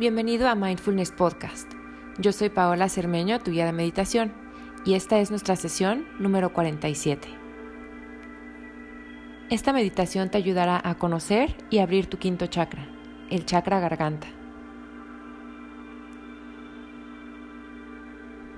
[0.00, 1.70] Bienvenido a Mindfulness Podcast.
[2.16, 4.32] Yo soy Paola Cermeño, tu guía de meditación,
[4.82, 7.28] y esta es nuestra sesión número 47.
[9.50, 12.88] Esta meditación te ayudará a conocer y abrir tu quinto chakra,
[13.28, 14.26] el chakra garganta.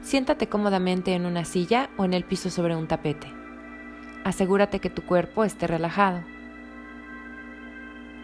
[0.00, 3.26] Siéntate cómodamente en una silla o en el piso sobre un tapete.
[4.22, 6.22] Asegúrate que tu cuerpo esté relajado.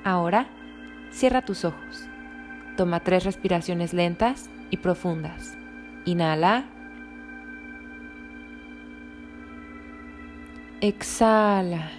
[0.05, 0.47] Ahora,
[1.11, 2.09] cierra tus ojos.
[2.79, 5.59] Toma tres respiraciones lentas y profundas.
[6.05, 6.65] Inhala.
[10.81, 11.91] Exhala.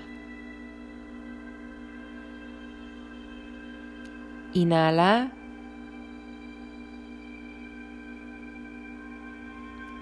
[4.54, 5.32] Inhala.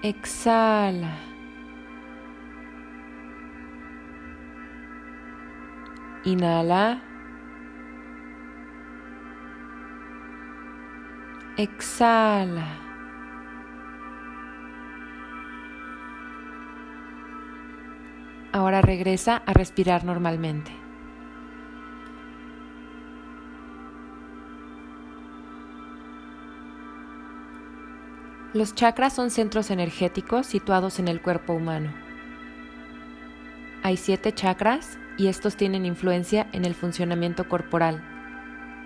[0.04, 1.10] Exhala.
[6.24, 7.07] Inhala.
[11.58, 12.68] Exhala.
[18.52, 20.70] Ahora regresa a respirar normalmente.
[28.54, 31.92] Los chakras son centros energéticos situados en el cuerpo humano.
[33.82, 38.00] Hay siete chakras y estos tienen influencia en el funcionamiento corporal,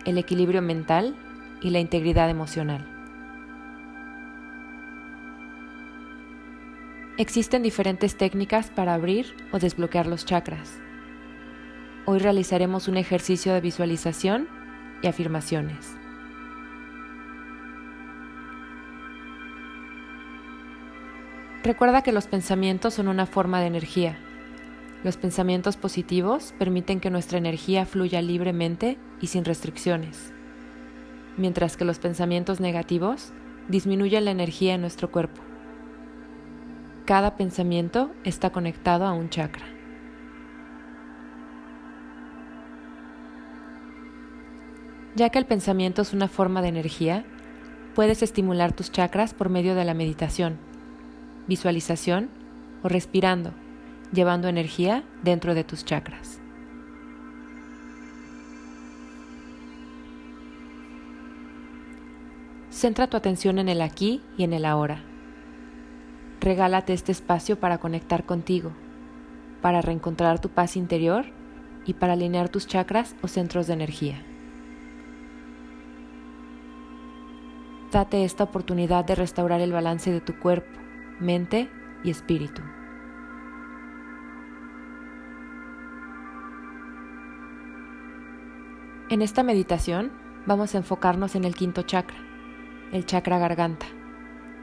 [0.06, 1.14] el equilibrio mental
[1.62, 2.86] y la integridad emocional.
[7.18, 10.80] Existen diferentes técnicas para abrir o desbloquear los chakras.
[12.06, 14.48] Hoy realizaremos un ejercicio de visualización
[15.02, 15.94] y afirmaciones.
[21.62, 24.18] Recuerda que los pensamientos son una forma de energía.
[25.04, 30.32] Los pensamientos positivos permiten que nuestra energía fluya libremente y sin restricciones
[31.36, 33.32] mientras que los pensamientos negativos
[33.68, 35.42] disminuyen la energía en nuestro cuerpo.
[37.04, 39.64] Cada pensamiento está conectado a un chakra.
[45.14, 47.24] Ya que el pensamiento es una forma de energía,
[47.94, 50.58] puedes estimular tus chakras por medio de la meditación,
[51.46, 52.30] visualización
[52.82, 53.52] o respirando,
[54.12, 56.31] llevando energía dentro de tus chakras.
[62.72, 65.02] Centra tu atención en el aquí y en el ahora.
[66.40, 68.72] Regálate este espacio para conectar contigo,
[69.60, 71.26] para reencontrar tu paz interior
[71.84, 74.24] y para alinear tus chakras o centros de energía.
[77.92, 80.80] Date esta oportunidad de restaurar el balance de tu cuerpo,
[81.20, 81.68] mente
[82.02, 82.62] y espíritu.
[89.10, 90.10] En esta meditación
[90.46, 92.31] vamos a enfocarnos en el quinto chakra,
[92.92, 93.86] el chakra garganta,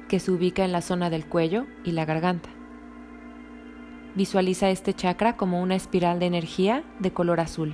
[0.07, 2.49] que se ubica en la zona del cuello y la garganta.
[4.15, 7.73] Visualiza este chakra como una espiral de energía de color azul.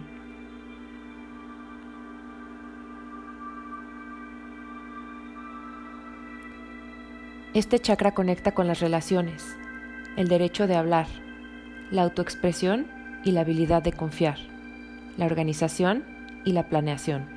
[7.53, 9.57] Este chakra conecta con las relaciones,
[10.17, 11.07] el derecho de hablar,
[11.91, 12.87] la autoexpresión
[13.23, 14.37] y la habilidad de confiar,
[15.17, 16.03] la organización
[16.43, 17.34] y la planeación.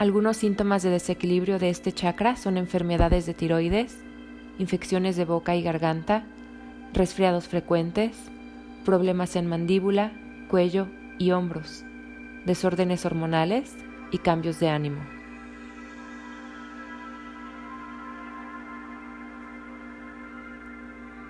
[0.00, 3.98] Algunos síntomas de desequilibrio de este chakra son enfermedades de tiroides,
[4.58, 6.24] infecciones de boca y garganta,
[6.94, 8.16] resfriados frecuentes,
[8.86, 10.10] problemas en mandíbula,
[10.48, 10.88] cuello
[11.18, 11.84] y hombros,
[12.46, 13.76] desórdenes hormonales
[14.10, 15.02] y cambios de ánimo.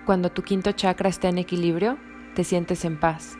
[0.05, 1.97] Cuando tu quinto chakra está en equilibrio,
[2.35, 3.37] te sientes en paz,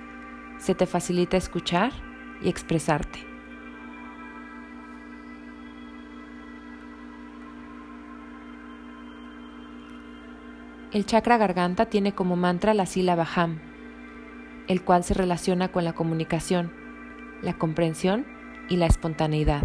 [0.58, 1.94] se te facilita escuchar
[2.42, 3.32] y expresarte.
[10.92, 13.60] El chakra garganta tiene como mantra la sílaba Ham,
[14.68, 16.74] el cual se relaciona con la comunicación,
[17.42, 18.26] la comprensión
[18.68, 19.62] y la espontaneidad.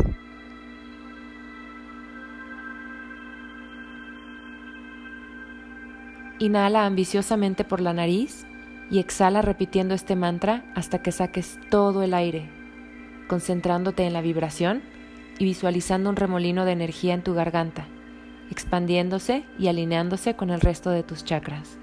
[6.39, 8.47] Inhala ambiciosamente por la nariz
[8.89, 12.49] y exhala repitiendo este mantra hasta que saques todo el aire,
[13.27, 14.81] concentrándote en la vibración
[15.41, 17.89] y visualizando un remolino de energía en tu garganta
[18.51, 21.79] expandiéndose y alineándose con el resto de tus chakras.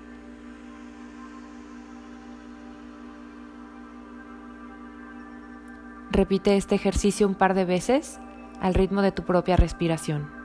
[6.12, 8.20] Repite este ejercicio un par de veces
[8.62, 10.43] al ritmo de tu propia respiración.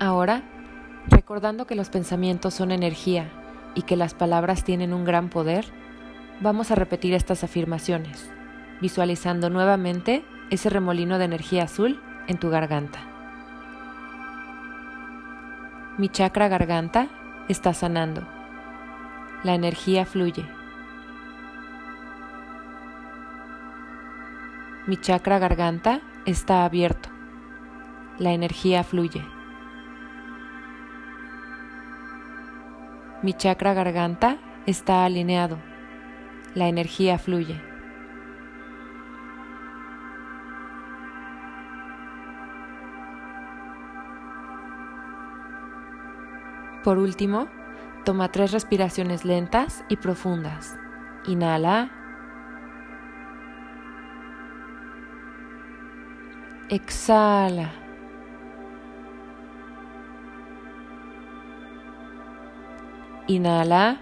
[0.00, 0.42] Ahora,
[1.08, 3.30] recordando que los pensamientos son energía
[3.74, 5.66] y que las palabras tienen un gran poder,
[6.40, 8.32] vamos a repetir estas afirmaciones,
[8.80, 12.98] visualizando nuevamente ese remolino de energía azul en tu garganta.
[15.98, 17.08] Mi chakra garganta
[17.50, 18.26] está sanando.
[19.42, 20.46] La energía fluye.
[24.86, 27.10] Mi chakra garganta está abierto.
[28.18, 29.22] La energía fluye.
[33.22, 35.58] Mi chakra garganta está alineado.
[36.54, 37.60] La energía fluye.
[46.82, 47.46] Por último,
[48.06, 50.78] toma tres respiraciones lentas y profundas.
[51.26, 51.90] Inhala.
[56.70, 57.79] Exhala.
[63.30, 63.96] Inhala.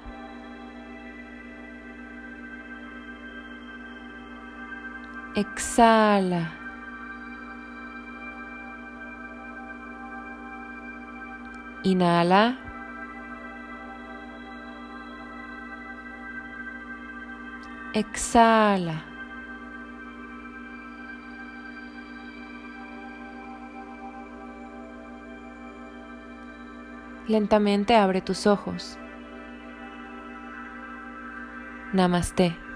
[5.37, 6.51] Exhala.
[11.85, 12.57] Inhala.
[17.93, 19.05] Exhala.
[27.27, 28.99] Lentamente abre tus ojos.
[31.93, 32.68] Namaste.